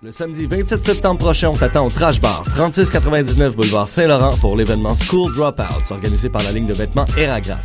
Le 0.00 0.12
samedi 0.12 0.46
27 0.46 0.84
septembre 0.84 1.18
prochain, 1.18 1.48
on 1.48 1.56
t'attend 1.56 1.84
au 1.84 1.90
Trash 1.90 2.20
Bar, 2.20 2.44
3699 2.52 3.56
boulevard 3.56 3.88
Saint-Laurent 3.88 4.30
pour 4.40 4.54
l'événement 4.56 4.94
School 4.94 5.34
Dropouts, 5.34 5.90
organisé 5.90 6.28
par 6.28 6.44
la 6.44 6.52
ligne 6.52 6.66
de 6.66 6.72
vêtements 6.72 7.06
Eragraph. 7.16 7.64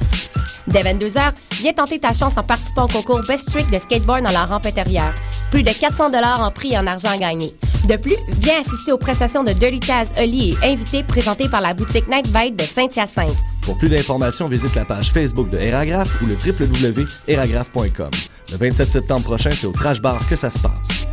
Dès 0.66 0.82
22h, 0.82 1.32
viens 1.62 1.74
tenter 1.74 2.00
ta 2.00 2.12
chance 2.12 2.36
en 2.36 2.42
participant 2.42 2.86
au 2.86 2.88
concours 2.88 3.22
Best 3.28 3.52
Trick 3.52 3.70
de 3.70 3.78
skateboard 3.78 4.24
dans 4.24 4.32
la 4.32 4.46
rampe 4.46 4.66
intérieure. 4.66 5.14
Plus 5.52 5.62
de 5.62 5.70
400 5.70 6.06
en 6.40 6.50
prix 6.50 6.74
et 6.74 6.78
en 6.80 6.88
argent 6.88 7.12
à 7.12 7.18
gagner. 7.18 7.54
De 7.88 7.98
plus, 7.98 8.18
viens 8.40 8.62
assister 8.62 8.92
aux 8.92 8.98
prestations 8.98 9.44
de 9.44 9.52
Dirty 9.52 9.82
Taz, 9.82 10.12
Oli 10.20 10.56
et 10.64 10.70
invités 10.70 11.04
présentés 11.04 11.50
par 11.50 11.62
la 11.62 11.76
boutique 11.76 12.08
Night 12.08 12.34
Bite 12.34 12.58
de 12.58 12.66
Saint-Hyacinthe. 12.66 13.38
Pour 13.62 13.78
plus 13.78 13.90
d'informations, 13.90 14.48
visite 14.48 14.74
la 14.74 14.86
page 14.86 15.12
Facebook 15.12 15.52
de 15.52 15.60
Eragraph 15.60 16.20
ou 16.24 16.26
le 16.26 16.34
www.eragraph.com. 16.34 18.12
Le 18.52 18.58
27 18.58 18.92
septembre 18.92 19.24
prochain, 19.24 19.52
c'est 19.52 19.68
au 19.68 19.72
Trash 19.72 20.02
Bar 20.02 20.28
que 20.28 20.36
ça 20.36 20.50
se 20.50 20.58
passe. 20.58 21.13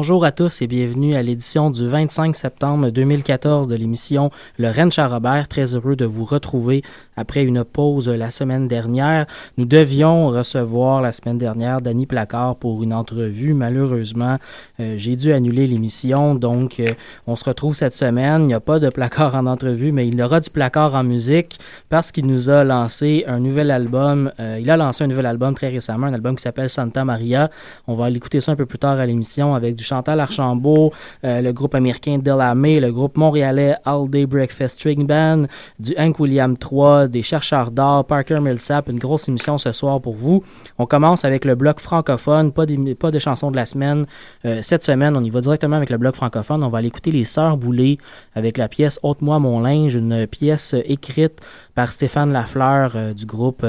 Bonjour 0.00 0.24
à 0.24 0.30
tous 0.30 0.62
et 0.62 0.68
bienvenue 0.68 1.16
à 1.16 1.24
l'édition 1.24 1.72
du 1.72 1.84
25 1.84 2.36
septembre 2.36 2.90
2014 2.90 3.66
de 3.66 3.74
l'émission 3.74 4.30
Le 4.56 4.70
Rennes 4.70 4.92
Robert. 4.96 5.48
Très 5.48 5.74
heureux 5.74 5.96
de 5.96 6.04
vous 6.04 6.24
retrouver 6.24 6.84
après 7.18 7.44
une 7.44 7.64
pause 7.64 8.08
la 8.08 8.30
semaine 8.30 8.68
dernière. 8.68 9.26
Nous 9.56 9.64
devions 9.64 10.28
recevoir 10.28 11.02
la 11.02 11.12
semaine 11.12 11.36
dernière 11.36 11.80
Danny 11.80 12.06
Placard 12.06 12.56
pour 12.56 12.82
une 12.82 12.94
entrevue. 12.94 13.54
Malheureusement, 13.54 14.38
euh, 14.80 14.94
j'ai 14.96 15.16
dû 15.16 15.32
annuler 15.32 15.66
l'émission, 15.66 16.34
donc 16.34 16.78
euh, 16.78 16.86
on 17.26 17.34
se 17.34 17.44
retrouve 17.44 17.74
cette 17.74 17.94
semaine. 17.94 18.42
Il 18.42 18.46
n'y 18.46 18.54
a 18.54 18.60
pas 18.60 18.78
de 18.78 18.88
placard 18.88 19.34
en 19.34 19.46
entrevue, 19.46 19.90
mais 19.90 20.06
il 20.06 20.16
y 20.16 20.22
aura 20.22 20.38
du 20.40 20.50
placard 20.50 20.94
en 20.94 21.02
musique 21.02 21.58
parce 21.88 22.12
qu'il 22.12 22.26
nous 22.26 22.50
a 22.50 22.62
lancé 22.62 23.24
un 23.26 23.40
nouvel 23.40 23.70
album. 23.70 24.30
Euh, 24.38 24.58
il 24.60 24.70
a 24.70 24.76
lancé 24.76 25.04
un 25.04 25.08
nouvel 25.08 25.26
album 25.26 25.54
très 25.54 25.68
récemment, 25.68 26.06
un 26.06 26.14
album 26.14 26.36
qui 26.36 26.42
s'appelle 26.42 26.70
Santa 26.70 27.04
Maria. 27.04 27.50
On 27.88 27.94
va 27.94 28.08
l'écouter 28.10 28.40
ça 28.40 28.52
un 28.52 28.56
peu 28.56 28.66
plus 28.66 28.78
tard 28.78 28.98
à 28.98 29.06
l'émission 29.06 29.54
avec 29.54 29.74
du 29.74 29.82
Chantal 29.82 30.20
Archambault, 30.20 30.92
le 31.22 31.50
groupe 31.52 31.74
américain 31.74 32.18
Delamay, 32.18 32.80
le 32.80 32.92
groupe 32.92 33.16
montréalais 33.16 33.74
All 33.84 34.08
Day 34.08 34.26
Breakfast 34.26 34.78
String 34.78 35.06
Band, 35.06 35.46
du 35.80 35.94
Hank 35.98 36.20
William 36.20 36.54
III, 36.54 37.07
des 37.08 37.22
chercheurs 37.22 37.70
d'art, 37.70 38.04
Parker 38.04 38.40
Millsap, 38.40 38.88
une 38.88 38.98
grosse 38.98 39.28
émission 39.28 39.58
ce 39.58 39.72
soir 39.72 40.00
pour 40.00 40.14
vous. 40.14 40.42
On 40.78 40.86
commence 40.86 41.24
avec 41.24 41.44
le 41.44 41.54
bloc 41.54 41.80
francophone, 41.80 42.52
pas 42.52 42.66
des, 42.66 42.94
pas 42.94 43.10
de 43.10 43.18
chansons 43.18 43.50
de 43.50 43.56
la 43.56 43.66
semaine. 43.66 44.06
Euh, 44.44 44.60
cette 44.62 44.82
semaine, 44.82 45.16
on 45.16 45.24
y 45.24 45.30
va 45.30 45.40
directement 45.40 45.76
avec 45.76 45.90
le 45.90 45.98
bloc 45.98 46.14
francophone. 46.14 46.62
On 46.62 46.68
va 46.68 46.78
aller 46.78 46.88
écouter 46.88 47.10
les 47.10 47.24
Sœurs 47.24 47.56
Boulées 47.56 47.98
avec 48.34 48.58
la 48.58 48.68
pièce 48.68 48.98
Ôte-moi 49.02 49.38
mon 49.38 49.60
linge, 49.60 49.94
une 49.94 50.26
pièce 50.26 50.74
écrite 50.84 51.40
par 51.74 51.92
Stéphane 51.92 52.32
Lafleur 52.32 52.92
euh, 52.94 53.14
du 53.14 53.26
groupe... 53.26 53.64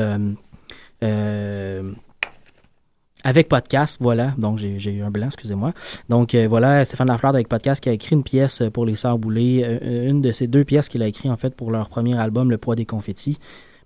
Avec 3.24 3.50
podcast, 3.50 3.98
voilà. 4.00 4.34
Donc, 4.38 4.58
j'ai 4.58 4.92
eu 4.92 5.02
un 5.02 5.12
blanc, 5.12 5.26
excusez-moi. 5.26 5.74
Donc, 6.08 6.34
euh, 6.34 6.48
voilà, 6.48 6.86
Stéphane 6.86 7.10
Lafleur 7.10 7.34
avec 7.34 7.50
podcast 7.50 7.84
qui 7.84 7.90
a 7.90 7.92
écrit 7.92 8.16
une 8.16 8.24
pièce 8.24 8.64
pour 8.74 8.86
les 8.86 8.96
Sœurs 8.96 9.20
Boulées. 9.20 9.62
Euh, 9.66 10.10
une 10.10 10.22
de 10.22 10.32
ces 10.32 10.48
deux 10.48 10.64
pièces 10.64 10.88
qu'il 10.88 11.04
a 11.04 11.08
écrit, 11.08 11.30
en 11.30 11.36
fait, 11.36 11.54
pour 11.54 11.70
leur 11.72 11.90
premier 11.90 12.18
album, 12.18 12.50
Le 12.50 12.58
poids 12.58 12.76
des 12.76 12.86
confettis. 12.86 13.38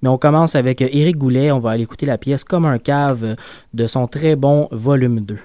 Mais 0.04 0.10
on 0.10 0.20
commence 0.20 0.56
avec 0.56 0.82
Éric 0.82 1.18
Goulet. 1.18 1.52
On 1.52 1.60
va 1.60 1.72
aller 1.72 1.84
écouter 1.84 2.06
la 2.06 2.18
pièce 2.18 2.44
Comme 2.44 2.66
un 2.66 2.78
cave 2.78 3.36
de 3.74 3.88
son 3.88 4.06
très 4.06 4.36
bon 4.36 4.68
volume 4.72 5.22
2. 5.22 5.38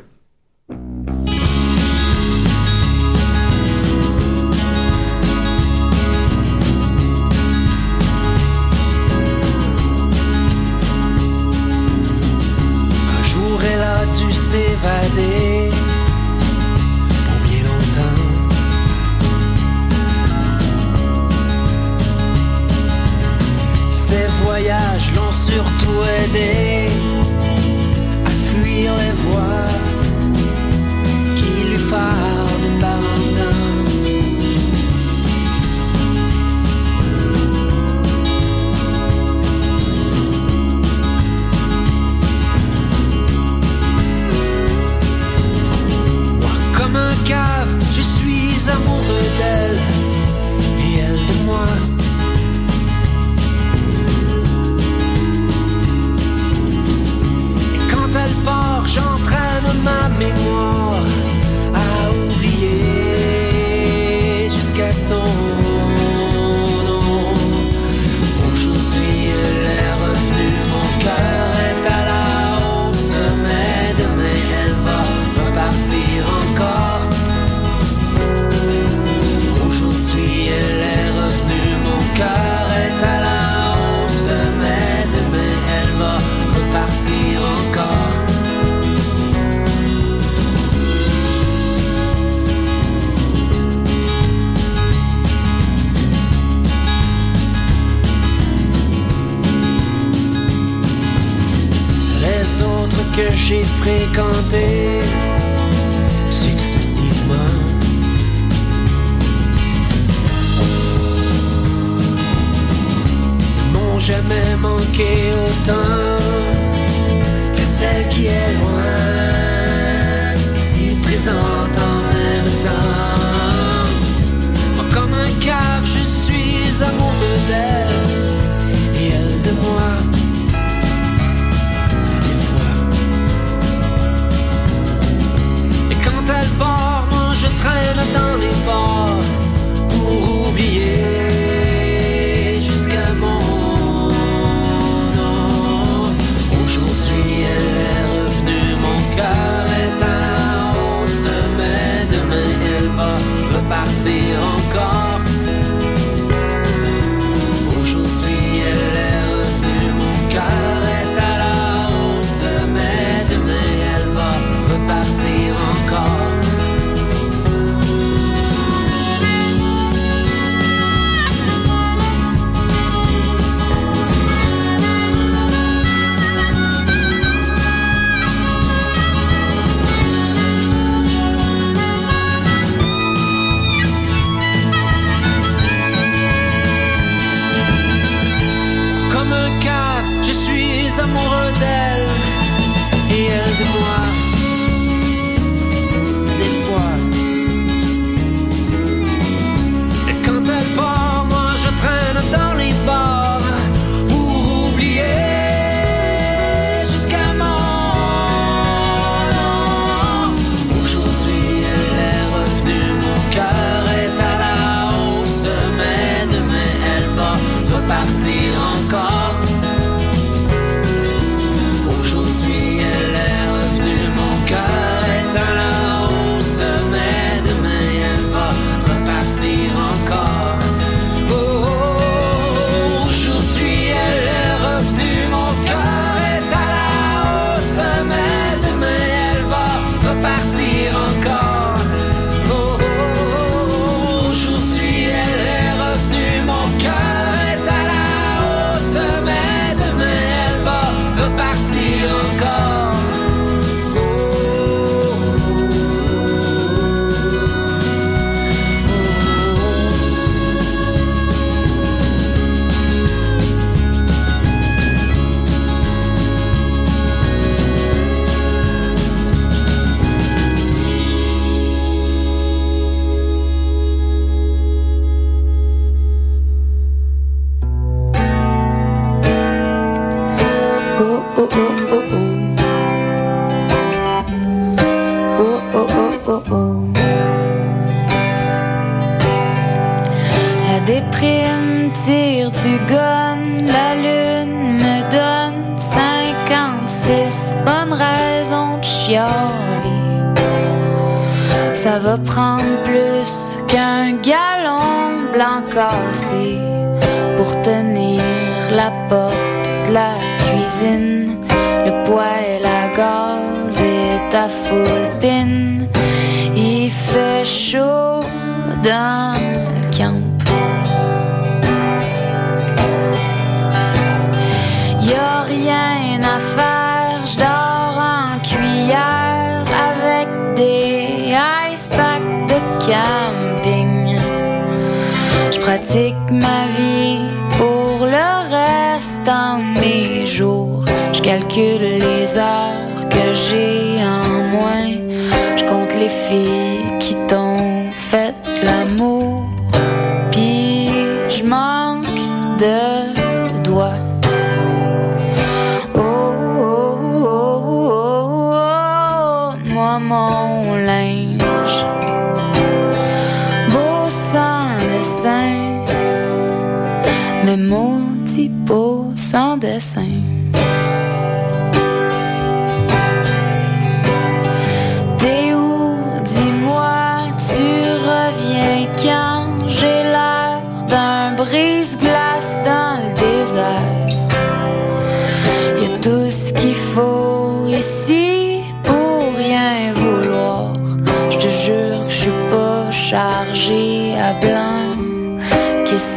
I 14.80 15.08
did. 15.14 15.27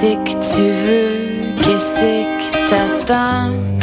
Qu'est-ce 0.02 0.16
que 0.16 0.56
tu 0.56 0.64
veux? 0.64 1.64
Qu'est-ce 1.64 2.02
que 2.02 3.06
t'attends? 3.06 3.81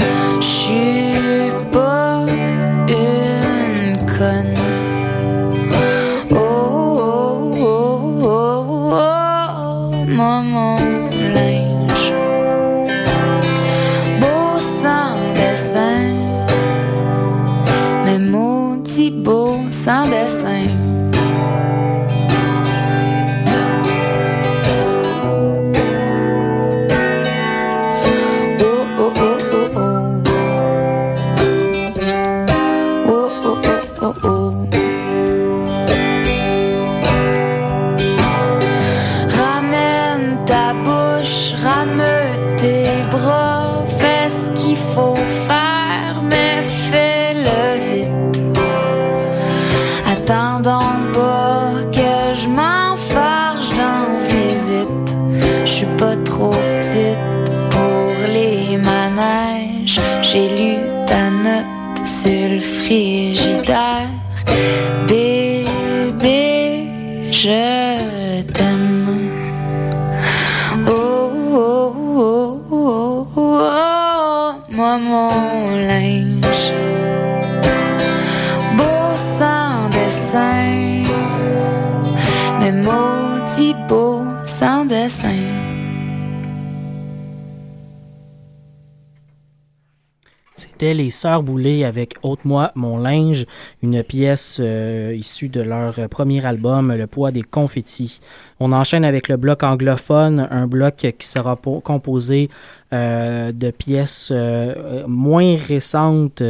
Les 90.80 91.10
Sœurs 91.10 91.42
Boulay 91.42 91.84
avec 91.84 92.14
Ôte-moi 92.22 92.70
mon 92.74 92.98
linge, 92.98 93.46
une 93.82 94.02
pièce 94.02 94.58
euh, 94.62 95.14
issue 95.16 95.48
de 95.48 95.60
leur 95.60 95.94
premier 96.08 96.44
album, 96.46 96.92
Le 96.94 97.06
poids 97.06 97.30
des 97.32 97.42
confettis. 97.42 98.20
On 98.60 98.72
enchaîne 98.72 99.04
avec 99.04 99.28
le 99.28 99.36
bloc 99.36 99.62
anglophone, 99.62 100.46
un 100.50 100.66
bloc 100.66 100.94
qui 101.18 101.26
sera 101.26 101.56
po- 101.56 101.80
composé 101.80 102.48
euh, 102.92 103.52
de 103.52 103.70
pièces 103.70 104.30
euh, 104.32 105.04
moins 105.06 105.56
récentes 105.56 106.42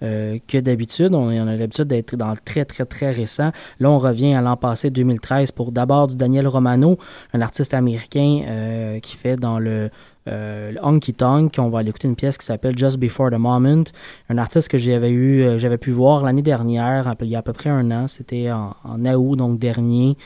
que 0.00 0.60
d'habitude. 0.60 1.14
On, 1.14 1.28
on 1.30 1.46
a 1.48 1.56
l'habitude 1.56 1.86
d'être 1.86 2.14
dans 2.14 2.30
le 2.30 2.36
très, 2.44 2.66
très, 2.66 2.84
très 2.84 3.10
récent. 3.10 3.52
Là, 3.80 3.88
on 3.90 3.96
revient 3.98 4.34
à 4.34 4.42
l'an 4.42 4.56
passé, 4.56 4.90
2013, 4.90 5.50
pour 5.52 5.72
d'abord 5.72 6.08
du 6.08 6.16
Daniel 6.16 6.46
Romano, 6.46 6.98
un 7.32 7.40
artiste 7.40 7.72
américain 7.72 8.98
qui 9.02 9.16
fait 9.16 9.36
dans 9.36 9.58
le 9.58 9.88
euh, 10.28 10.72
Honky 10.82 11.14
Tonk. 11.14 11.54
On 11.58 11.68
va 11.68 11.80
aller 11.80 11.90
écouter 11.90 12.08
une 12.08 12.16
pièce 12.16 12.38
qui 12.38 12.46
s'appelle 12.46 12.78
Just 12.78 12.98
Before 12.98 13.30
the 13.30 13.38
Moment. 13.38 13.84
Un 14.28 14.38
artiste 14.38 14.68
que 14.68 14.78
j'avais 14.78 15.10
eu, 15.10 15.42
euh, 15.42 15.58
j'avais 15.58 15.78
pu 15.78 15.90
voir 15.90 16.22
l'année 16.22 16.42
dernière, 16.42 17.10
il 17.20 17.28
y 17.28 17.36
a 17.36 17.38
à 17.38 17.42
peu 17.42 17.52
près 17.52 17.70
un 17.70 17.90
an. 17.90 18.06
C'était 18.06 18.50
en, 18.50 18.74
en 18.84 19.04
août, 19.04 19.36
donc 19.36 19.58
dernier, 19.58 20.16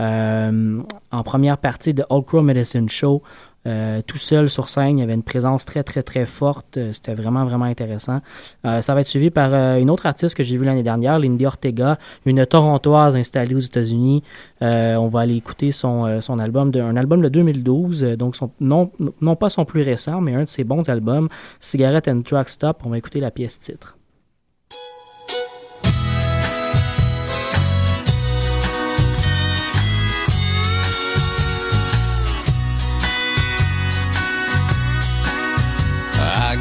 euh, 0.00 0.80
en 1.10 1.22
première 1.22 1.58
partie 1.58 1.94
de 1.94 2.04
Old 2.10 2.26
Crow 2.26 2.42
Medicine 2.42 2.88
Show. 2.88 3.22
Euh, 3.66 4.00
tout 4.06 4.18
seul 4.18 4.48
sur 4.48 4.68
scène, 4.68 4.98
il 4.98 5.00
y 5.00 5.04
avait 5.04 5.14
une 5.14 5.22
présence 5.22 5.64
très 5.64 5.82
très 5.82 6.02
très 6.02 6.24
forte. 6.26 6.76
Euh, 6.76 6.92
C'était 6.92 7.14
vraiment 7.14 7.44
vraiment 7.44 7.64
intéressant. 7.64 8.20
Euh, 8.64 8.80
ça 8.80 8.94
va 8.94 9.00
être 9.00 9.06
suivi 9.06 9.30
par 9.30 9.52
euh, 9.52 9.76
une 9.78 9.90
autre 9.90 10.06
artiste 10.06 10.34
que 10.34 10.42
j'ai 10.42 10.56
vue 10.56 10.64
l'année 10.64 10.82
dernière, 10.82 11.18
Lindy 11.18 11.44
Ortega, 11.44 11.98
une 12.24 12.46
Torontoise 12.46 13.16
installée 13.16 13.54
aux 13.54 13.58
États-Unis. 13.58 14.22
On 14.60 15.08
va 15.08 15.20
aller 15.20 15.36
écouter 15.36 15.70
son, 15.70 16.20
son 16.20 16.38
album, 16.38 16.70
de, 16.70 16.80
un 16.80 16.96
album 16.96 17.20
de 17.22 17.28
2012, 17.28 18.04
euh, 18.04 18.16
donc 18.16 18.36
non, 18.60 18.90
non 19.20 19.36
pas 19.36 19.48
son 19.48 19.64
plus 19.64 19.82
récent, 19.82 20.20
mais 20.20 20.34
un 20.34 20.44
de 20.44 20.48
ses 20.48 20.64
bons 20.64 20.88
albums, 20.88 21.28
Cigarette 21.60 22.08
and 22.08 22.22
Truck 22.22 22.48
Stop. 22.48 22.82
On 22.84 22.90
va 22.90 22.98
écouter 22.98 23.20
la 23.20 23.30
pièce 23.30 23.58
titre. 23.58 23.97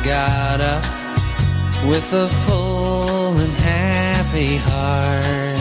Got 0.07 0.61
up 0.61 0.83
with 1.89 2.13
a 2.13 2.27
full 2.45 3.37
and 3.43 3.53
happy 3.59 4.55
heart. 4.55 5.59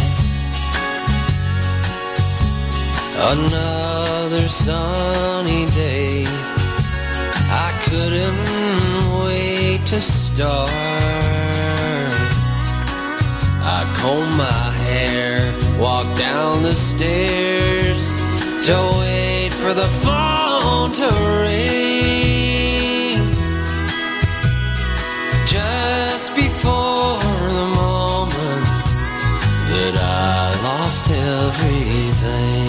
Another 3.35 4.49
sunny 4.49 5.67
day. 5.75 6.25
I 6.29 7.69
couldn't 7.87 8.45
wait 9.25 9.85
to 9.87 10.01
start. 10.01 10.71
I 13.75 13.81
comb 13.99 14.31
my 14.39 14.65
hair, 14.87 15.41
walk 15.81 16.07
down 16.17 16.63
the 16.63 16.75
stairs 16.75 18.15
to 18.67 18.75
wait 19.01 19.51
for 19.51 19.75
the 19.75 19.89
phone 20.05 20.93
to 20.93 21.09
ring 21.43 21.96
just 26.19 26.35
before 26.35 27.19
the 27.59 27.67
moment 27.77 28.67
that 29.71 29.95
I 30.01 30.49
lost 30.69 31.11
everything. 31.11 32.69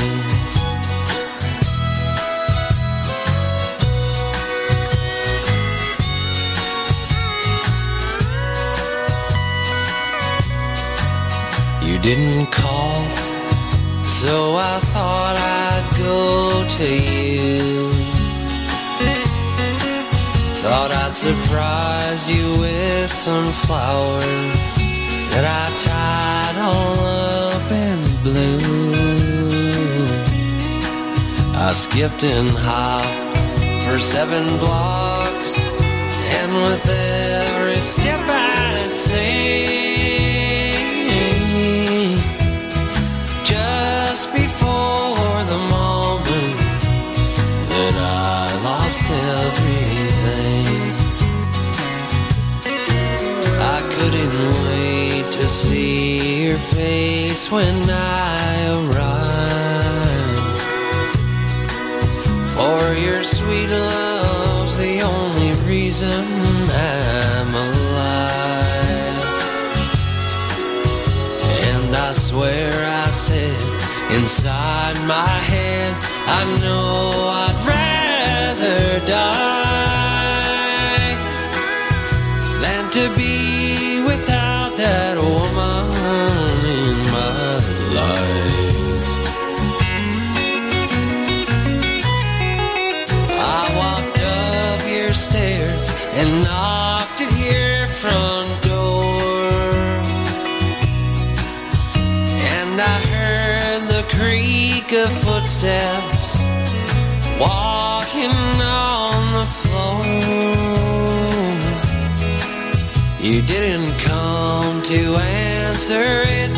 You 11.88 11.98
didn't 12.00 12.52
call, 12.52 13.02
so 14.04 14.58
I 14.58 14.80
thought 14.92 15.38
I'd 15.38 15.88
go 15.98 16.68
to 16.68 16.88
you. 17.02 18.17
Thought 20.88 21.08
I'd 21.08 21.16
surprise 21.16 22.30
you 22.30 22.48
with 22.62 23.12
some 23.12 23.52
flowers 23.52 24.78
that 25.34 25.44
I 25.44 25.68
tied 25.84 26.58
all 26.64 26.96
up 27.52 27.70
in 27.70 28.00
blue. 28.24 28.62
I 31.58 31.74
skipped 31.74 32.24
and 32.24 32.50
hopped 32.50 33.84
for 33.84 34.00
seven 34.00 34.46
blocks, 34.60 35.60
and 36.40 36.54
with 36.56 36.88
every 36.90 37.82
step 37.82 38.22
I'd 38.26 38.86
sing, 38.86 39.97
see 55.58 56.46
your 56.46 56.60
face 56.78 57.52
when 57.52 57.90
I 57.90 58.46
arrive. 58.78 60.38
For 62.56 62.94
your 62.94 63.24
sweet 63.24 63.70
love's 63.70 64.78
the 64.78 65.02
only 65.02 65.52
reason 65.66 66.24
I'm 66.94 67.52
alive. 67.68 69.24
And 71.72 71.90
I 72.08 72.14
swear 72.14 72.72
I 73.04 73.10
said 73.10 73.60
inside 74.16 74.98
my 75.08 75.36
head, 75.54 75.92
I 76.40 76.42
know 76.62 77.00
I'd 77.46 77.58
rather 77.74 78.82
die 79.06 79.58
than 82.62 82.84
to 82.92 83.04
be 83.18 83.57
that 84.78 85.18
woman 85.18 85.86
in 86.70 86.98
my 87.10 87.58
life. 87.98 89.08
I 93.34 93.62
walked 93.82 94.20
up 94.22 94.80
your 94.88 95.14
stairs 95.14 95.90
and 96.14 96.44
knocked 96.44 97.22
at 97.22 97.34
your 97.42 97.86
front 98.02 98.52
door. 98.62 99.50
And 102.58 102.80
I 102.80 102.98
heard 103.14 103.82
the 103.90 104.04
creak 104.16 104.94
of 104.94 105.10
footsteps 105.26 106.40
walking 107.40 108.32
on 108.62 109.34
the 109.34 109.46
floor. 109.58 110.57
You 113.28 113.42
didn't 113.42 113.92
come 114.00 114.82
to 114.84 115.16
answer 115.18 116.02
it, 116.02 116.50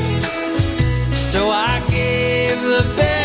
so 1.12 1.50
I 1.50 1.80
gave 1.90 2.62
the 2.62 2.94
bell 2.96 3.19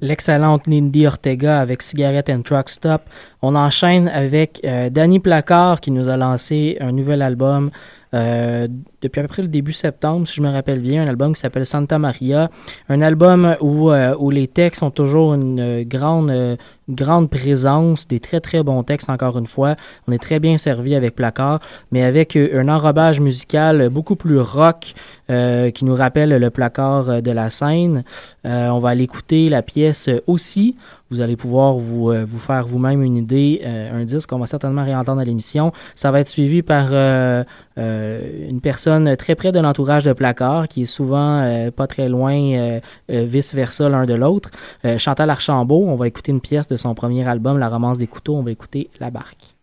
l'excellente 0.00 0.66
Lindy 0.66 1.06
Ortega 1.06 1.60
avec 1.60 1.82
Cigarette 1.82 2.30
and 2.30 2.42
Truck 2.42 2.68
Stop. 2.68 3.02
On 3.42 3.54
enchaîne 3.54 4.08
avec 4.08 4.60
euh, 4.64 4.90
Danny 4.90 5.18
Placard 5.18 5.80
qui 5.80 5.90
nous 5.90 6.08
a 6.08 6.16
lancé 6.16 6.76
un 6.80 6.92
nouvel 6.92 7.22
album 7.22 7.70
euh, 8.14 8.68
depuis 9.02 9.20
à 9.20 9.22
peu 9.22 9.28
près 9.28 9.42
le 9.42 9.48
début 9.48 9.72
septembre, 9.72 10.26
si 10.26 10.36
je 10.36 10.42
me 10.42 10.50
rappelle 10.50 10.80
bien, 10.80 11.04
un 11.04 11.08
album 11.08 11.34
qui 11.34 11.40
s'appelle 11.40 11.66
Santa 11.66 11.98
Maria. 11.98 12.50
Un 12.88 13.00
album 13.00 13.56
où, 13.60 13.90
euh, 13.90 14.14
où 14.18 14.30
les 14.30 14.48
textes 14.48 14.82
ont 14.82 14.90
toujours 14.90 15.34
une 15.34 15.84
grande, 15.84 16.30
euh, 16.30 16.56
grande 16.88 17.30
présence, 17.30 18.08
des 18.08 18.20
très 18.20 18.40
très 18.40 18.62
bons 18.62 18.82
textes 18.82 19.10
encore 19.10 19.38
une 19.38 19.46
fois. 19.46 19.76
On 20.06 20.12
est 20.12 20.22
très 20.22 20.40
bien 20.40 20.56
servi 20.56 20.94
avec 20.94 21.14
Placard, 21.14 21.60
mais 21.92 22.02
avec 22.02 22.36
un 22.36 22.68
enrobage 22.68 23.20
musical 23.20 23.88
beaucoup 23.90 24.16
plus 24.16 24.40
rock 24.40 24.94
qui 25.28 25.84
nous 25.84 25.94
rappelle 25.94 26.30
le 26.30 26.50
placard 26.50 27.20
de 27.20 27.30
la 27.30 27.50
scène. 27.50 28.04
On 28.44 28.78
va 28.78 28.88
aller 28.88 29.04
écouter 29.04 29.50
la 29.50 29.60
pièce 29.60 30.08
aussi. 30.26 30.76
Vous 31.10 31.20
allez 31.20 31.36
pouvoir 31.36 31.74
vous, 31.74 32.10
euh, 32.10 32.24
vous 32.24 32.38
faire 32.38 32.66
vous-même 32.66 33.02
une 33.02 33.16
idée, 33.16 33.62
euh, 33.64 34.00
un 34.00 34.04
disque 34.04 34.28
qu'on 34.28 34.38
va 34.38 34.46
certainement 34.46 34.84
réentendre 34.84 35.20
à 35.20 35.24
l'émission. 35.24 35.72
Ça 35.94 36.10
va 36.10 36.20
être 36.20 36.28
suivi 36.28 36.62
par 36.62 36.88
euh, 36.92 37.44
euh, 37.78 38.48
une 38.48 38.60
personne 38.60 39.16
très 39.16 39.34
près 39.34 39.50
de 39.50 39.58
l'entourage 39.58 40.04
de 40.04 40.12
Placard, 40.12 40.68
qui 40.68 40.82
est 40.82 40.84
souvent 40.84 41.38
pas 41.76 41.86
très 41.86 42.08
loin, 42.08 42.80
vice-versa 43.08 43.88
l'un 43.88 44.04
de 44.04 44.14
l'autre. 44.14 44.50
Chantal 44.96 45.30
Archambault, 45.30 45.84
on 45.86 45.96
va 45.96 46.06
écouter 46.06 46.32
une 46.32 46.40
pièce 46.40 46.68
de 46.68 46.76
son 46.76 46.94
premier 46.94 47.26
album, 47.26 47.58
La 47.58 47.68
romance 47.68 47.98
des 47.98 48.06
couteaux. 48.06 48.36
On 48.36 48.42
va 48.42 48.50
écouter 48.50 48.90
La 49.00 49.10
barque. 49.10 49.54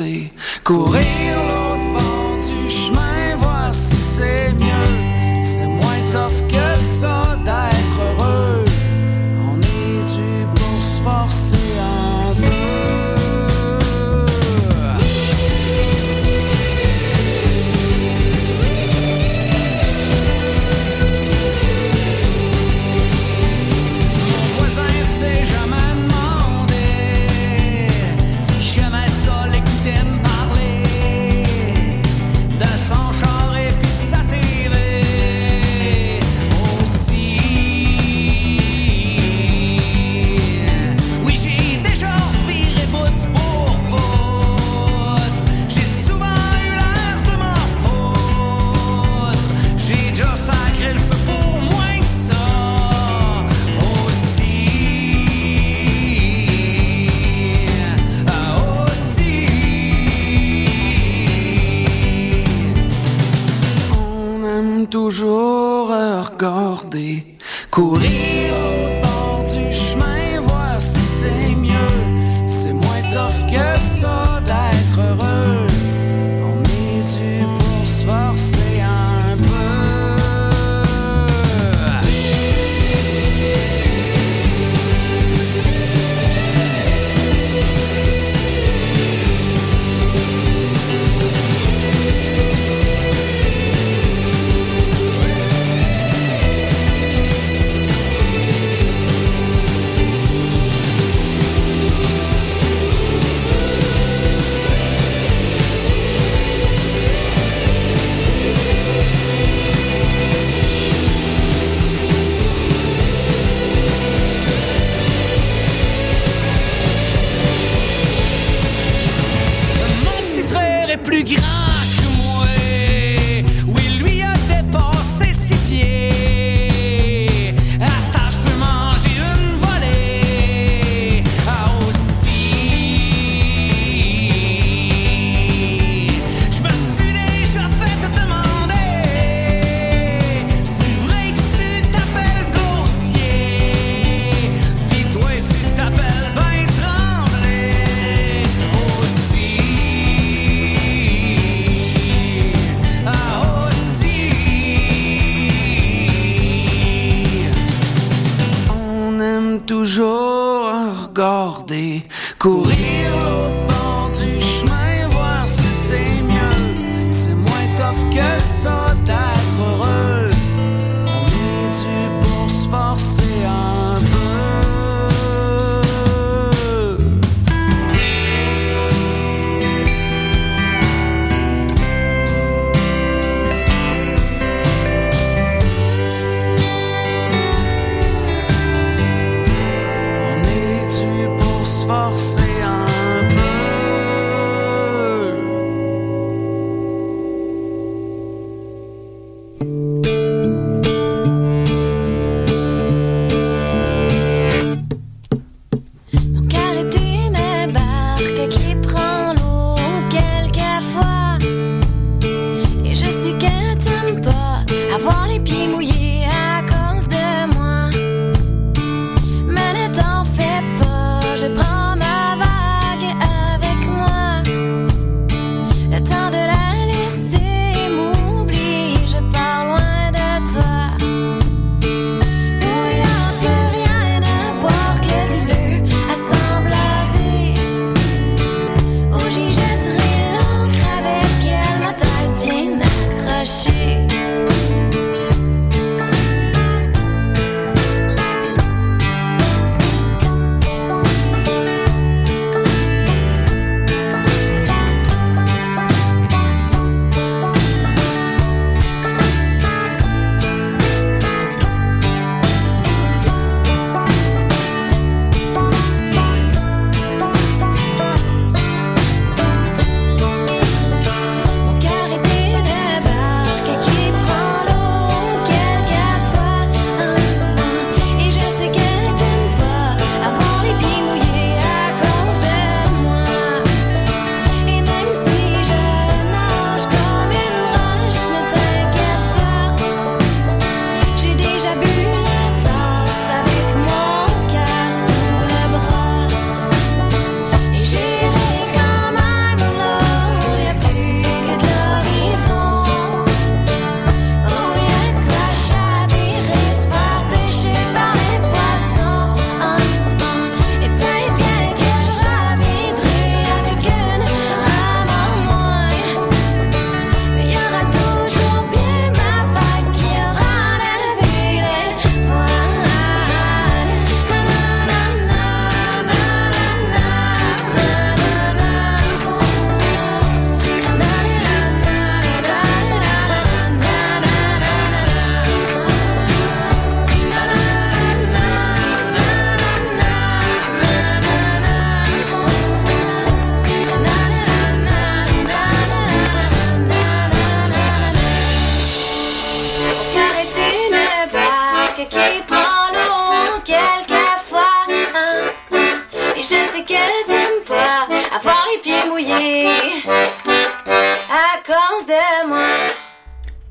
Regarder 0.00 0.30
courir 0.64 1.59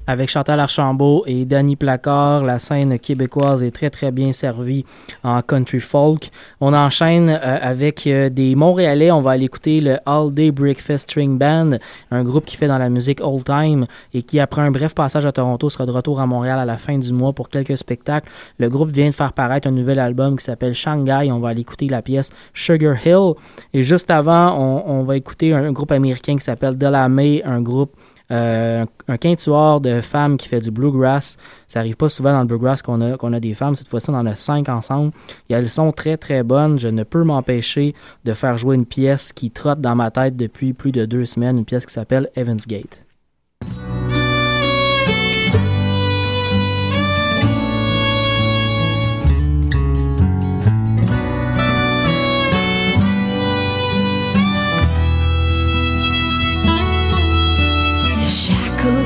Avec 0.10 0.32
Chantal 0.32 0.60
Archambault 0.60 1.24
et 1.28 1.46
Danny 1.46 1.76
Placard, 1.76 2.44
la 2.44 2.58
scène 2.58 2.98
québécoise 2.98 3.62
est 3.62 3.70
très 3.70 3.92
très 3.92 4.10
bien 4.10 4.32
servie 4.32 4.84
en 5.24 5.44
country 5.44 5.80
folk. 5.80 6.32
On 6.60 6.74
enchaîne 6.74 7.30
euh, 7.30 7.60
avec 7.62 8.08
euh, 8.08 8.28
des 8.30 8.56
Montréalais. 8.56 9.12
On 9.12 9.22
va 9.22 9.30
aller 9.30 9.46
écouter 9.46 9.82
le 9.82 10.00
All 10.08 10.34
Day 10.34 10.50
Breakfast 10.50 11.12
String 11.12 11.38
Band, 11.38 11.78
un 12.10 12.24
groupe 12.24 12.46
qui 12.46 12.56
fait 12.56 12.66
dans 12.66 12.80
la 12.80 12.90
musique 12.90 13.22
old 13.22 13.44
time 13.44 13.86
et 14.16 14.24
qui, 14.24 14.40
après 14.40 14.64
un 14.64 14.72
bref 14.72 14.96
passage 14.96 15.28
à 15.28 15.32
Toronto, 15.32 15.70
sera 15.70 15.86
de 15.86 15.92
retour 15.92 16.20
à 16.20 16.26
Montréal 16.26 16.58
à 16.58 16.66
la 16.66 16.78
fin 16.78 16.98
du 16.98 17.14
mois 17.14 17.34
pour 17.34 17.50
quelques 17.50 17.78
spectacles. 17.78 18.32
Le 18.58 18.68
groupe 18.68 18.90
vient 18.90 19.10
de 19.10 19.14
faire 19.14 19.34
paraître 19.34 19.68
un 19.68 19.72
nouvel 19.72 20.00
album 20.00 20.38
qui 20.38 20.44
s'appelle 20.44 20.74
Shanghai. 20.74 21.32
On 21.32 21.38
va 21.38 21.50
aller 21.50 21.62
écouter 21.62 21.88
la 21.88 22.02
pièce 22.02 22.32
Sugar 22.56 22.96
Hill. 23.06 23.34
Et 23.76 23.84
juste 23.84 24.10
avant, 24.10 24.58
on, 24.58 25.04
va 25.04 25.18
écouter 25.18 25.54
un, 25.54 25.72
groupe 25.72 25.92
américain 25.92 26.36
qui 26.36 26.44
s'appelle 26.44 26.80
Delamay, 26.80 27.44
un 27.46 27.62
groupe 27.62 27.94
euh, 28.32 28.86
un 29.08 29.18
quintuor 29.18 29.82
de 29.82 30.02
femmes 30.02 30.38
qui 30.38 30.48
fait 30.48 30.60
du 30.60 30.72
bluegrass. 30.72 31.38
Ça 31.68 31.80
arrive 31.80 31.96
pas 31.96 32.10
souvent 32.10 32.32
dans 32.32 32.42
le 32.42 32.48
bluegrass 32.48 32.82
qu'on 32.82 33.02
a, 33.02 33.18
qu'on 33.18 33.34
a 33.34 33.40
des 33.40 33.54
femmes. 33.54 33.76
Cette 33.76 33.88
fois-ci, 33.88 34.10
on 34.10 34.16
en 34.16 34.26
a 34.26 34.36
cinq 34.36 34.70
ensemble. 34.70 35.12
Et 35.50 35.54
elles 35.54 35.70
sont 35.70 35.92
très, 35.92 36.18
très 36.18 36.44
bonnes. 36.44 36.80
Je 36.80 36.88
ne 36.88 37.04
peux 37.04 37.24
m'empêcher 37.24 37.96
de 38.26 38.34
faire 38.34 38.58
jouer 38.58 38.76
une 38.76 38.86
pièce 38.86 39.34
qui 39.34 39.52
trotte 39.52 39.82
dans 39.82 39.96
ma 39.96 40.12
tête 40.12 40.36
depuis 40.36 40.74
plus 40.74 40.92
de 40.92 41.06
deux 41.06 41.26
semaines, 41.26 41.58
une 41.58 41.66
pièce 41.66 41.86
qui 41.86 41.94
s'appelle 41.94 42.30
Evans 42.36 42.60
Gate. 42.68 43.09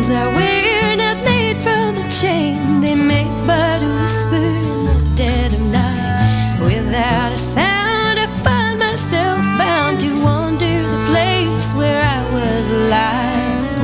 Shackles 0.03 0.11
are 0.11 0.35
weird, 0.35 0.97
not 0.97 1.23
made 1.23 1.57
from 1.57 1.97
a 1.97 2.09
chain. 2.09 2.81
They 2.81 2.95
make 2.95 3.27
but 3.45 3.81
a 3.81 4.01
whisper 4.01 4.35
in 4.35 4.85
the 4.85 5.13
dead 5.15 5.53
of 5.53 5.61
night. 5.61 6.59
Without 6.59 7.31
a 7.31 7.37
sound, 7.37 8.19
I 8.19 8.25
find 8.43 8.79
myself 8.79 9.39
bound 9.57 9.99
to 10.01 10.23
wander 10.23 10.81
the 10.83 11.05
place 11.11 11.73
where 11.73 12.01
I 12.01 12.21
was 12.33 12.69
alive. 12.69 13.79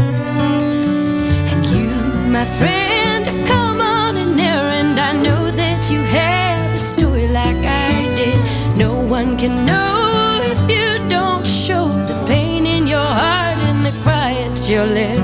And 1.52 1.66
you, 1.66 1.90
my 2.30 2.46
friend, 2.58 3.26
have 3.26 3.48
come 3.48 3.82
on 3.82 4.18
an 4.18 4.40
errand. 4.40 5.00
I 5.00 5.14
know 5.14 5.52
that 5.52 5.92
you 5.92 6.02
have 6.02 6.74
a 6.74 6.80
story 6.80 7.28
like 7.28 7.66
I 7.66 8.16
did. 8.16 8.40
No 8.78 8.94
one 9.00 9.38
can 9.38 9.66
know 9.66 10.40
if 10.44 10.60
you 10.70 11.10
don't 11.10 11.46
show 11.46 11.88
the 11.88 12.24
pain 12.26 12.66
in 12.66 12.88
your 12.88 13.10
heart 13.22 13.58
and 13.70 13.84
the 13.84 13.92
cry 14.04 14.32
at 14.32 14.70
your 14.70 14.86
lips. 14.86 15.19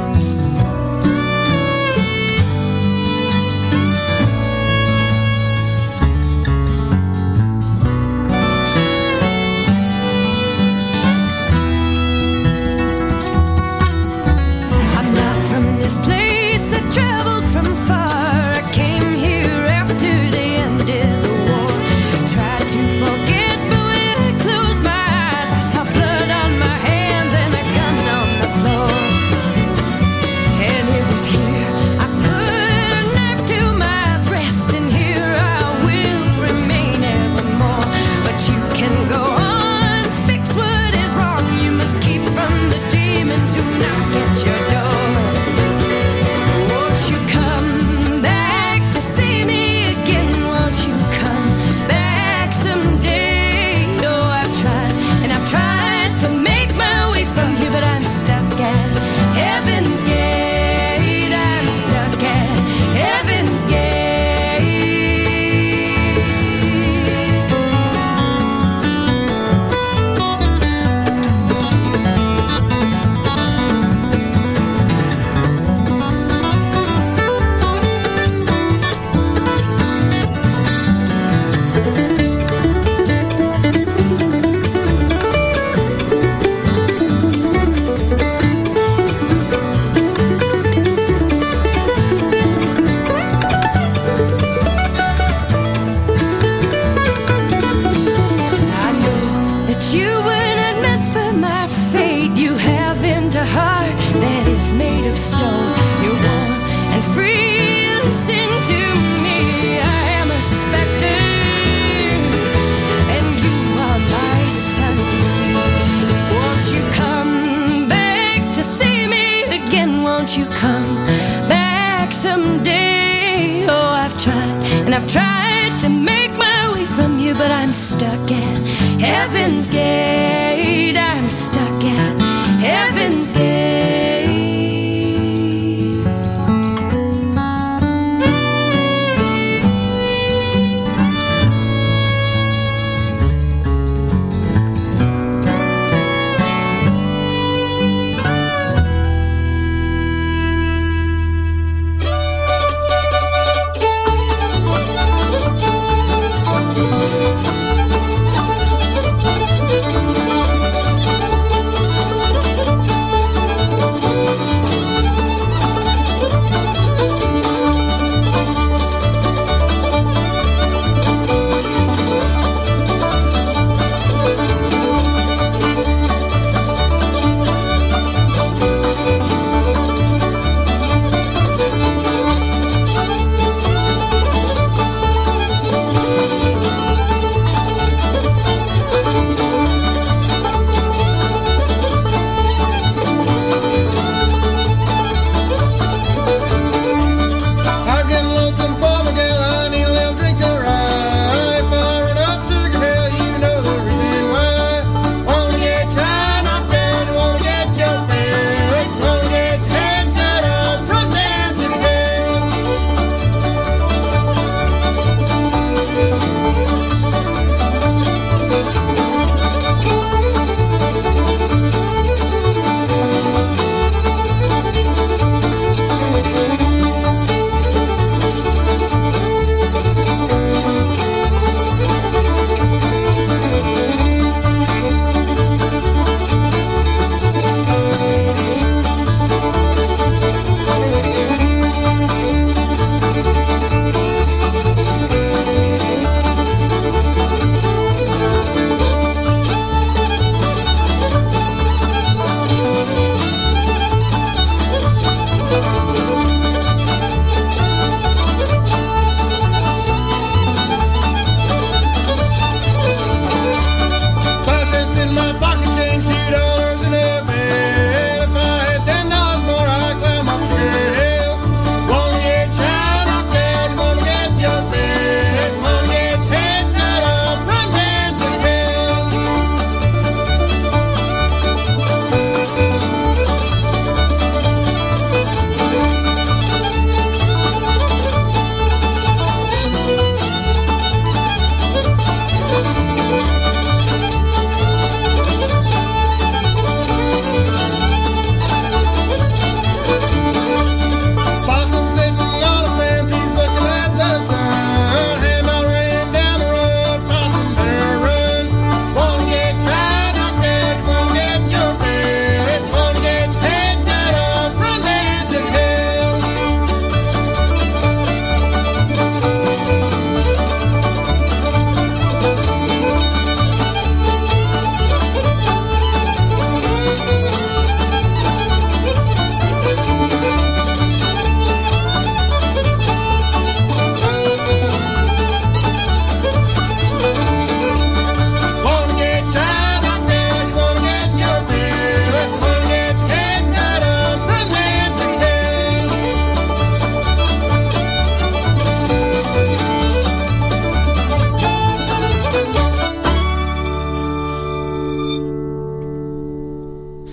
I've 125.06 125.12
tried 125.12 125.80
to 125.82 125.90
make 125.90 126.32
my 126.32 126.74
way 126.74 126.84
from 126.84 127.20
you, 127.20 127.36
but 127.36 127.52
I'm 127.52 127.72
stuck 127.72 128.32
at 128.32 128.58
heaven's 129.00 129.72
gate. 129.72 130.98
I'm 130.98 131.30
stuck 131.30 131.84
at 131.84 132.20
heaven's 132.60 133.32
gate. 133.32 133.95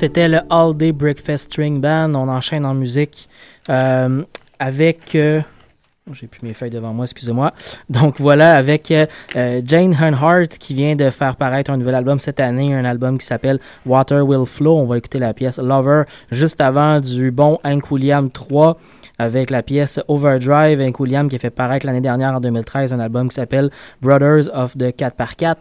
C'était 0.03 0.27
le 0.27 0.41
All 0.51 0.77
Day 0.77 0.91
Breakfast 0.91 1.45
String 1.53 1.81
Band. 1.81 2.13
On 2.17 2.29
enchaîne 2.29 2.67
en 2.67 2.75
musique 2.75 3.29
euh, 3.71 4.25
avec. 4.59 5.15
euh, 5.15 5.41
oh, 6.11 6.13
J'ai 6.13 6.27
plus 6.27 6.43
mes 6.43 6.55
feuilles 6.55 6.71
devant 6.71 6.93
moi, 6.93 7.05
excusez-moi. 7.05 7.53
Donc 7.89 8.19
voilà, 8.19 8.57
avec 8.57 8.91
euh, 8.91 9.63
Jane 9.65 9.93
Earnhardt 9.93 10.59
qui 10.59 10.75
vient 10.75 10.97
de 10.97 11.09
faire 11.09 11.37
paraître 11.37 11.71
un 11.71 11.77
nouvel 11.77 11.95
album 11.95 12.19
cette 12.19 12.41
année, 12.41 12.75
un 12.75 12.85
album 12.85 13.17
qui 13.17 13.25
s'appelle 13.25 13.61
Water 13.87 14.27
Will 14.27 14.45
Flow. 14.45 14.77
On 14.77 14.87
va 14.87 14.99
écouter 14.99 15.21
la 15.21 15.35
pièce 15.35 15.61
Lover 15.61 16.03
juste 16.33 16.61
avant 16.61 16.99
du 16.99 17.31
bon 17.31 17.61
Hank 17.63 17.89
William 17.93 18.29
3 18.29 18.77
avec 19.21 19.51
la 19.51 19.63
pièce 19.63 20.01
Overdrive. 20.09 20.81
Hank 20.81 20.99
William 20.99 21.29
qui 21.29 21.37
a 21.37 21.39
fait 21.39 21.51
paraître 21.51 21.87
l'année 21.87 22.01
dernière 22.01 22.35
en 22.35 22.41
2013 22.41 22.93
un 22.93 22.99
album 22.99 23.29
qui 23.29 23.37
s'appelle 23.37 23.71
Brothers 24.01 24.49
of 24.53 24.77
the 24.77 24.91
4x4. 24.99 25.55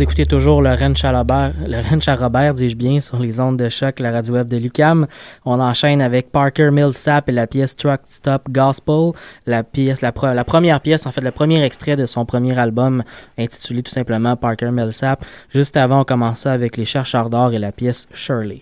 Écoutez 0.00 0.24
toujours 0.24 0.62
le 0.62 0.70
Rennes 0.70 0.96
Charrobert, 0.96 1.52
le 1.68 1.76
Rennes 1.86 2.00
Charrobert, 2.00 2.54
dis-je 2.54 2.74
bien, 2.74 3.00
sur 3.00 3.18
les 3.18 3.38
ondes 3.38 3.58
de 3.58 3.68
choc, 3.68 4.00
la 4.00 4.10
radio 4.10 4.32
web 4.32 4.48
de 4.48 4.56
Lucam. 4.56 5.06
On 5.44 5.60
enchaîne 5.60 6.00
avec 6.00 6.32
Parker 6.32 6.70
Millsap 6.70 7.28
et 7.28 7.32
la 7.32 7.46
pièce 7.46 7.76
Truck 7.76 8.00
Stop 8.04 8.48
Gospel, 8.50 9.12
la 9.44 9.62
pièce, 9.62 10.00
la, 10.00 10.10
la 10.32 10.44
première 10.44 10.80
pièce, 10.80 11.04
en 11.04 11.12
fait, 11.12 11.20
le 11.20 11.32
premier 11.32 11.62
extrait 11.62 11.96
de 11.96 12.06
son 12.06 12.24
premier 12.24 12.58
album 12.58 13.02
intitulé 13.36 13.82
tout 13.82 13.92
simplement 13.92 14.36
Parker 14.36 14.70
Millsap. 14.70 15.22
Juste 15.50 15.76
avant, 15.76 16.00
on 16.00 16.04
commençait 16.04 16.48
avec 16.48 16.78
les 16.78 16.86
chercheurs 16.86 17.28
d'or 17.28 17.52
et 17.52 17.58
la 17.58 17.70
pièce 17.70 18.08
Shirley. 18.10 18.60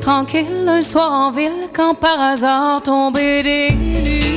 Tranquille 0.00 0.66
un 0.66 0.82
soir 0.82 1.12
en 1.12 1.30
ville 1.30 1.68
quand 1.72 1.94
par 1.94 2.20
hasard 2.20 2.82
tombé 2.82 3.42
des 3.42 3.70
nues. 3.72 4.36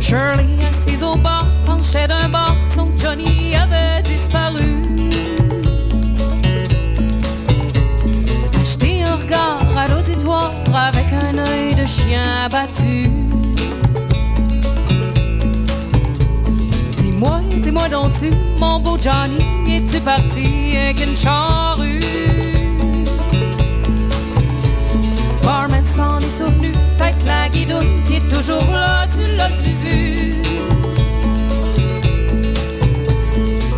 Shirley 0.00 0.46
assise 0.68 1.02
au 1.02 1.16
bar 1.16 1.46
penchait 1.66 2.06
d'un 2.06 2.28
bar, 2.28 2.54
son 2.74 2.86
Johnny 2.96 3.54
avait 3.56 4.02
disparu. 4.02 4.82
Acheté 8.60 9.02
un 9.02 9.16
regard 9.16 9.60
à 9.76 9.88
l'auditoire 9.88 10.52
avec 10.74 11.06
un 11.12 11.38
œil 11.38 11.74
de 11.74 11.86
chien 11.86 12.44
abattu. 12.44 13.10
Dis-moi, 17.24 17.40
dis-moi 17.62 17.88
donc 17.88 18.12
tu, 18.18 18.30
mon 18.58 18.80
beau 18.80 18.98
Johnny, 18.98 19.38
es-tu 19.66 19.98
parti 20.00 20.76
avec 20.76 21.06
une 21.06 21.16
charrue? 21.16 22.00
Barman 25.42 25.86
s'en 25.86 26.18
est 26.18 26.28
souvenu, 26.28 26.72
tête 26.98 27.16
la 27.26 27.48
guidoune 27.48 28.02
qui 28.06 28.16
est 28.16 28.28
toujours 28.28 28.70
là, 28.70 29.06
tu 29.06 29.22
l'as-tu 29.36 29.70
vu? 29.82 30.34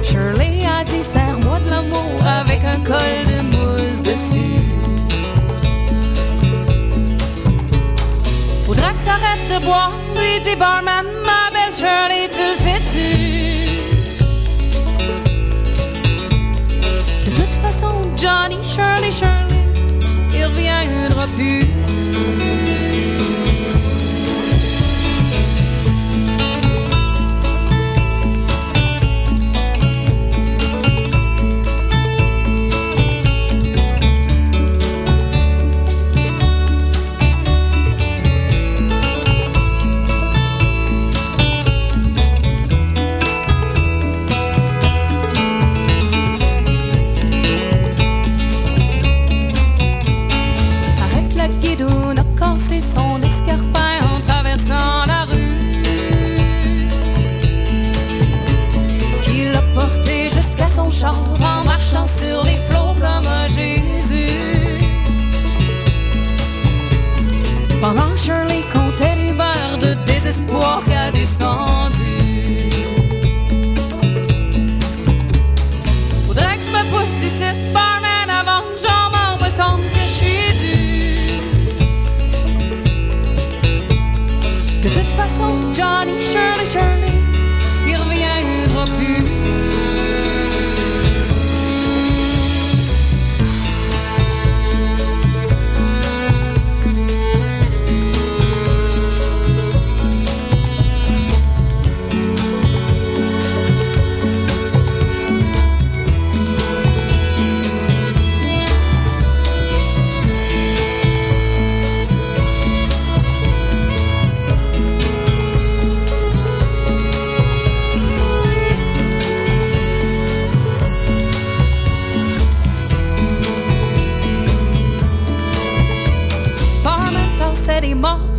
Shirley 0.03 0.67
a 0.67 0.83
dit, 0.83 1.05
serre-moi 1.05 1.61
de 1.61 1.71
l'amour 1.71 2.21
avec 2.41 2.65
un 2.65 2.81
col 2.81 2.97
de 3.27 3.43
mousse 3.57 4.03
dessus. 4.03 4.66
Faudra 8.77 8.93
que 8.93 9.05
t'arrêtes 9.07 9.49
de 9.49 9.65
boire, 9.65 9.91
lui 10.15 10.41
dit 10.41 10.55
Barman, 10.57 11.07
ma 11.25 11.51
belle 11.51 11.73
Shirley, 11.73 12.29
tu 12.29 12.41
le 12.41 12.57
sais-tu? 12.57 13.09
De 17.31 17.37
toute 17.37 17.53
façon, 17.63 17.91
Johnny, 18.17 18.59
Shirley, 18.63 19.13
Shirley, 19.13 19.65
il 20.35 20.45
reviendra 20.45 21.27
plus. 21.37 21.67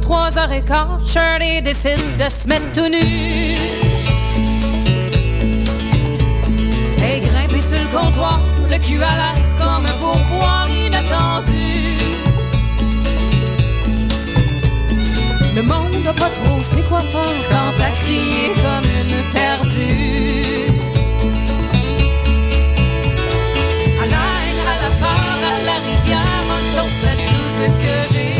Trois 0.01 0.37
heures 0.37 0.51
et 0.51 0.61
quart, 0.63 0.99
Shirley 1.05 1.61
décide 1.61 2.17
de 2.17 2.29
se 2.29 2.47
mettre 2.47 2.71
tout 2.73 2.89
nu. 2.89 2.97
Et 7.07 7.19
grimper 7.19 7.59
sur 7.59 7.77
le 7.77 7.97
comptoir, 7.97 8.39
le 8.69 8.77
cul 8.77 9.01
à 9.03 9.15
l'air 9.21 9.41
comme 9.57 9.85
un 9.85 9.97
pourboire 10.01 10.67
inattendu. 10.69 11.97
Le 15.55 15.63
monde 15.63 16.03
n'a 16.03 16.13
pas 16.13 16.29
trop 16.29 16.61
sait 16.61 16.83
quoi 16.87 17.01
faire 17.01 17.41
quand 17.49 17.71
t'as 17.77 17.89
crié 18.03 18.51
comme 18.63 18.87
une 19.01 19.23
perdue. 19.33 20.67
À 24.01 24.05
l'air, 24.05 24.55
à 24.71 24.75
la 24.83 24.91
part, 25.01 25.41
à 25.51 25.63
la 25.69 25.77
rivière, 25.87 26.45
on 26.55 26.61
toast 26.75 27.03
à 27.05 27.15
tout 27.29 27.47
ce 27.57 27.65
que 27.81 28.13
j'ai 28.13 28.36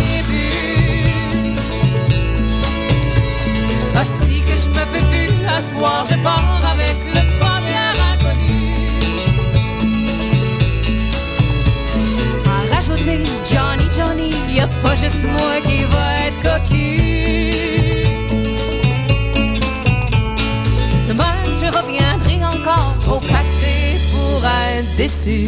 que 4.48 4.58
je 4.58 4.70
me 4.70 4.84
fais 4.92 5.06
plus, 5.12 5.46
à 5.46 5.62
soir 5.62 6.06
je 6.10 6.16
pars 6.24 6.62
avec 6.74 6.98
le 7.16 7.22
premier 7.40 7.88
inconnu. 8.12 8.60
À 12.46 12.76
rajouter 12.76 13.20
Johnny, 13.52 13.88
Johnny, 13.96 14.32
y 14.56 14.60
a 14.60 14.68
pas 14.82 14.96
juste 14.96 15.26
moi 15.26 15.62
qui 15.64 15.84
va 15.84 16.28
être 16.28 16.42
cocu. 16.42 16.88
Demain 21.08 21.38
je 21.62 21.68
reviendrai 21.78 22.46
encore 22.46 22.94
trop 23.02 23.20
pacté 23.20 23.76
pour 24.12 24.44
être 24.46 24.96
déçu. 24.96 25.48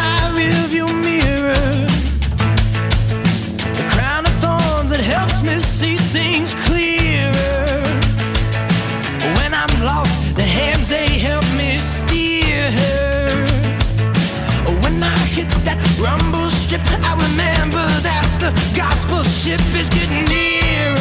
gospel 18.75 19.23
ship 19.23 19.61
is 19.75 19.89
getting 19.89 20.25
nearer. 20.25 20.95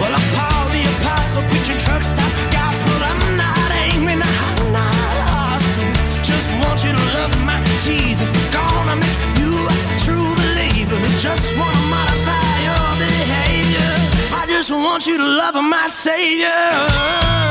Well, 0.00 0.12
I'm 0.14 0.26
Paul 0.34 0.68
the 0.70 0.82
apostle, 0.94 1.42
preaching 1.50 1.78
truck 1.78 2.04
stop 2.04 2.32
gospel. 2.50 2.94
I'm 3.10 3.36
not 3.36 3.70
angry, 3.88 4.14
no, 4.14 4.28
I'm 4.48 4.72
not 4.72 4.94
hostile. 5.32 6.22
Just 6.22 6.48
want 6.62 6.84
you 6.84 6.92
to 6.92 7.04
love 7.18 7.34
my 7.44 7.58
Jesus. 7.82 8.30
Gonna 8.52 8.96
make 8.96 9.20
you 9.40 9.52
a 9.66 9.76
true 10.04 10.30
believer. 10.42 10.98
Just 11.18 11.56
wanna 11.58 11.84
modify 11.90 12.50
your 12.68 12.88
behavior. 13.06 13.92
I 14.40 14.44
just 14.46 14.70
want 14.70 15.06
you 15.06 15.16
to 15.18 15.24
love 15.24 15.54
my 15.54 15.86
Savior. 15.88 17.47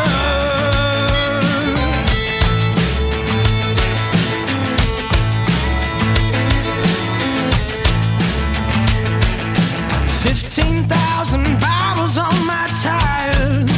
Fifteen 10.27 10.83
thousand 10.83 11.45
Bibles 11.57 12.17
on 12.17 12.35
my 12.45 12.67
tires. 12.83 13.71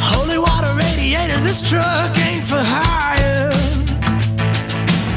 Holy 0.00 0.38
water 0.38 0.74
radiator, 0.74 1.38
this 1.38 1.60
truck 1.70 2.18
ain't 2.18 2.42
for 2.42 2.58
hire. 2.58 3.52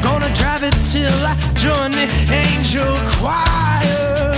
Gonna 0.03 0.31
drive 0.35 0.63
it 0.63 0.75
till 0.91 1.19
I 1.25 1.35
join 1.55 1.91
the 1.91 2.07
angel 2.29 2.93
choir. 3.17 4.37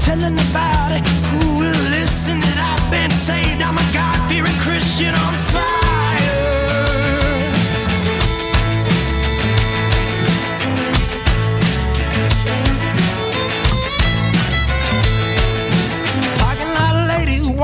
Telling 0.00 0.38
about 0.50 0.92
it, 0.92 1.02
who 1.30 1.58
will 1.58 1.82
listen 1.90 2.40
that 2.40 2.58
I've 2.72 2.90
been 2.90 3.10
saved? 3.10 3.60
I'm 3.60 3.76
a 3.76 3.86
God-fearing 3.92 4.58
Christian 4.64 5.14
on 5.14 5.34
fire. 5.52 5.87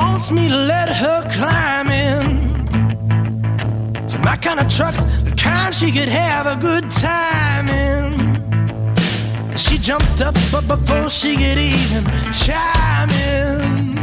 Wants 0.04 0.30
me 0.30 0.48
to 0.48 0.56
let 0.56 0.88
her 0.88 1.20
climb 1.36 1.88
in. 1.88 2.24
So 4.08 4.18
my 4.20 4.36
kind 4.36 4.60
of 4.60 4.68
truck's 4.68 5.04
the 5.22 5.34
kind 5.36 5.74
she 5.74 5.90
could 5.90 6.08
have 6.08 6.44
a 6.46 6.56
good 6.60 6.90
time 6.90 7.68
in. 7.68 8.04
She 9.56 9.78
jumped 9.78 10.20
up, 10.20 10.34
but 10.52 10.64
before 10.68 11.08
she 11.08 11.36
could 11.36 11.58
even 11.58 12.04
chime 12.42 13.10
in, 13.32 13.94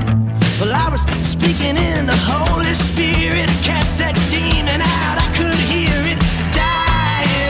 well, 0.60 0.74
I 0.84 0.88
was 0.91 1.04
speaking 1.36 1.76
in 1.89 2.06
the 2.12 2.20
Holy 2.32 2.74
Spirit, 2.74 3.49
cast 3.68 3.99
that 3.99 4.16
demon 4.34 4.82
out. 4.82 5.18
I 5.26 5.28
could 5.38 5.60
hear 5.72 5.97
it 6.14 6.20
dying. 6.62 7.41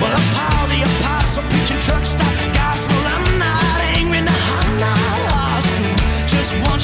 Well, 0.00 0.12
I'm 0.18 0.26
Paul 0.36 0.64
the 0.72 0.80
apostle, 0.90 1.44
preaching 1.50 1.80
truck 1.86 2.04
stop 2.06 2.43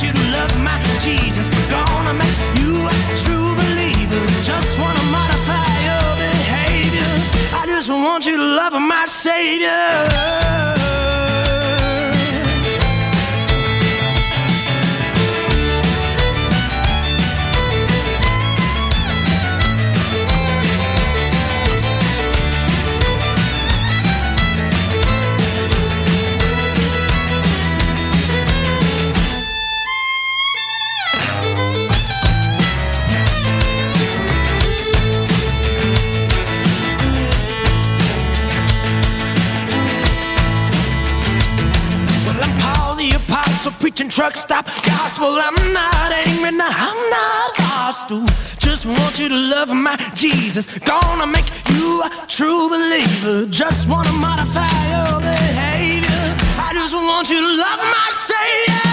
you 0.03 0.13
to 0.13 0.25
love 0.31 0.59
my 0.61 0.79
Jesus. 1.01 1.49
Gonna 1.71 2.15
make 2.15 2.39
you 2.61 2.89
a 2.89 2.95
true 3.23 3.55
believer. 3.55 4.21
Just 4.43 4.79
wanna 4.79 5.03
modify 5.11 5.69
your 5.89 6.09
behavior. 6.27 7.13
I 7.61 7.65
just 7.67 7.91
want 7.91 8.25
you 8.27 8.37
to 8.37 8.45
love 8.61 8.75
my 8.81 9.05
Savior. 9.07 10.90
Truck 44.09 44.37
stop 44.37 44.67
gospel. 44.87 45.37
I'm 45.37 45.73
not 45.73 46.13
angry, 46.13 46.53
no, 46.53 46.65
I'm 46.65 47.11
not 47.11 47.51
hostile. 47.57 48.25
Just 48.59 48.87
want 48.87 49.19
you 49.19 49.29
to 49.29 49.35
love 49.35 49.69
my 49.75 49.97
Jesus. 50.15 50.67
Gonna 50.79 51.27
make 51.27 51.49
you 51.71 52.03
a 52.03 52.11
true 52.27 52.69
believer. 52.69 53.47
Just 53.51 53.89
wanna 53.89 54.13
modify 54.13 54.71
your 54.95 55.21
behavior. 55.21 56.25
I 56.67 56.71
just 56.73 56.95
want 56.95 57.29
you 57.31 57.41
to 57.41 57.49
love 57.49 57.81
my 57.97 58.09
Savior. 58.11 58.90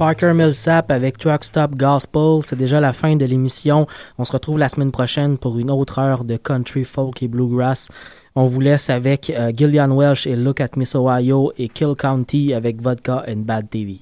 Parker 0.00 0.32
Millsap 0.32 0.90
avec 0.90 1.18
Truck 1.18 1.44
Stop 1.44 1.74
Gospel. 1.74 2.40
C'est 2.42 2.56
déjà 2.56 2.80
la 2.80 2.94
fin 2.94 3.16
de 3.16 3.26
l'émission. 3.26 3.86
On 4.16 4.24
se 4.24 4.32
retrouve 4.32 4.56
la 4.56 4.70
semaine 4.70 4.90
prochaine 4.90 5.36
pour 5.36 5.58
une 5.58 5.70
autre 5.70 5.98
heure 5.98 6.24
de 6.24 6.38
country, 6.38 6.84
folk 6.84 7.22
et 7.22 7.28
bluegrass. 7.28 7.90
On 8.34 8.46
vous 8.46 8.60
laisse 8.60 8.88
avec 8.88 9.28
euh, 9.28 9.52
Gillian 9.54 9.94
Welsh 9.94 10.26
et 10.26 10.36
Look 10.36 10.62
at 10.62 10.70
Miss 10.76 10.94
Ohio 10.94 11.52
et 11.58 11.68
Kill 11.68 11.94
County 11.98 12.54
avec 12.54 12.80
Vodka 12.80 13.26
and 13.28 13.40
Bad 13.40 13.68
TV. 13.68 14.00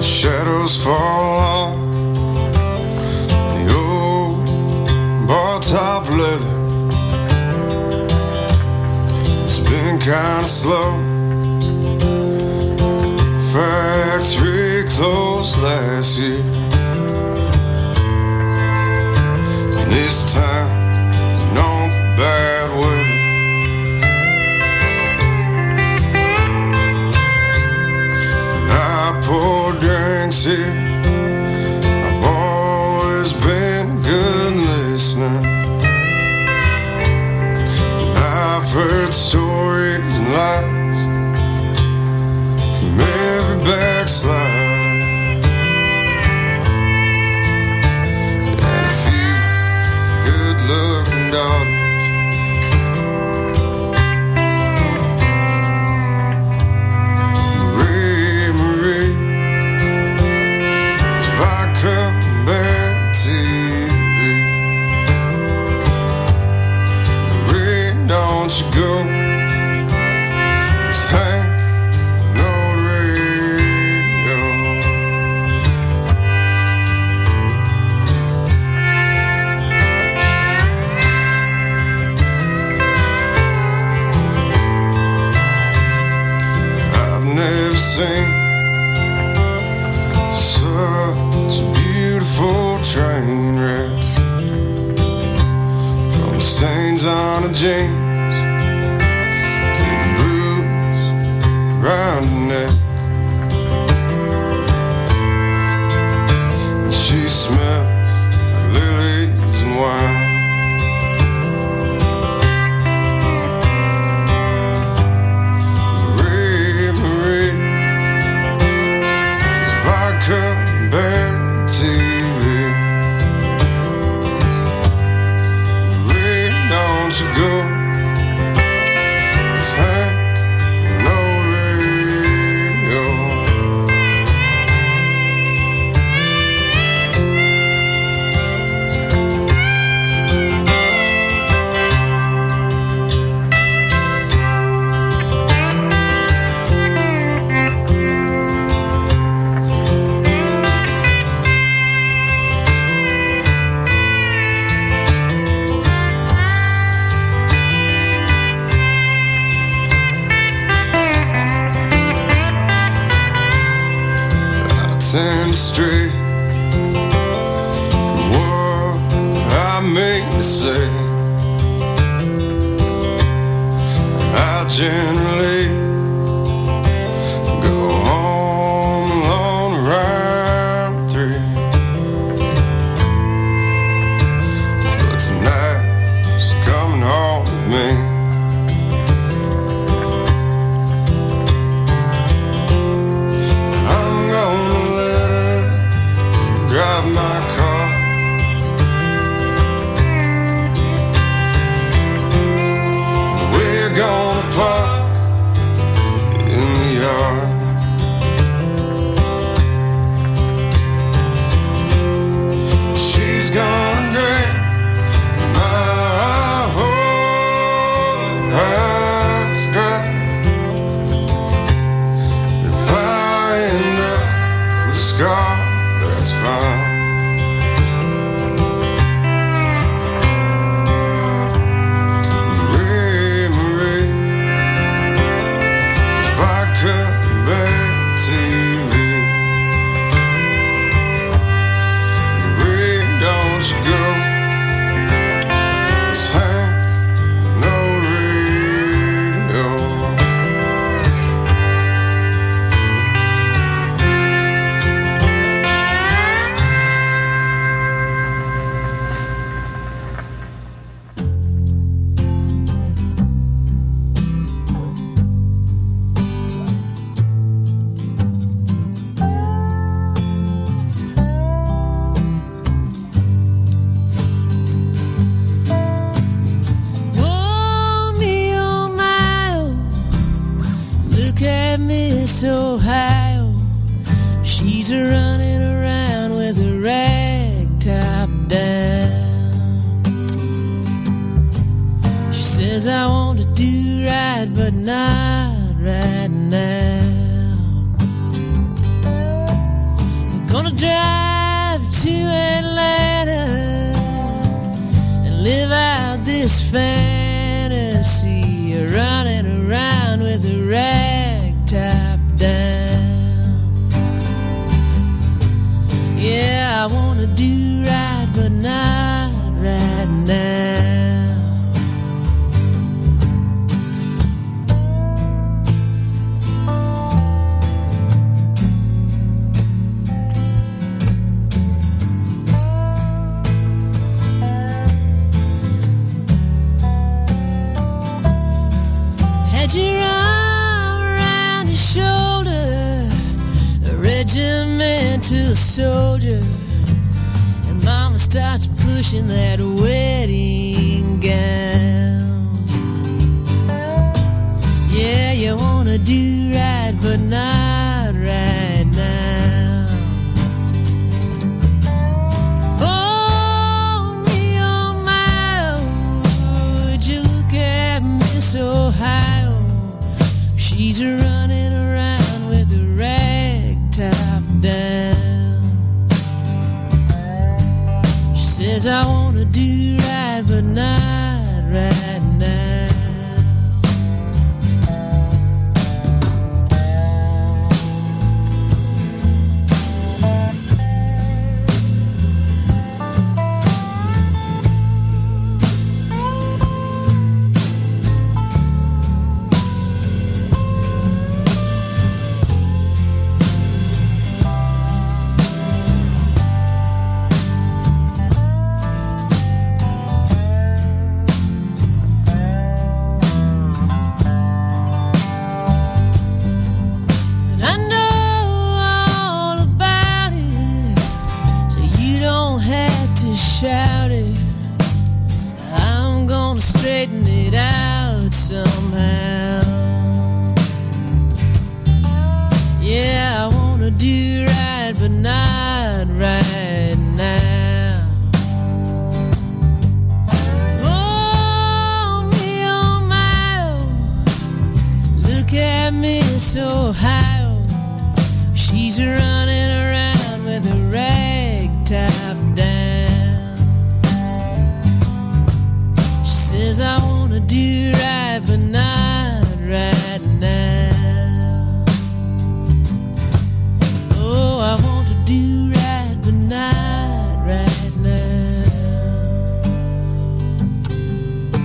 Shadows 0.00 0.78
fall 0.82 1.87
bar 5.28 5.60
top 5.60 6.08
leather. 6.08 6.56
It's 9.44 9.58
been 9.58 9.98
kinda 9.98 10.46
slow. 10.46 10.90
Factory 13.52 14.84
closed 14.88 15.58
last 15.58 16.18
year. 16.18 16.40
And 19.78 19.92
this 19.92 20.16
time, 20.32 20.57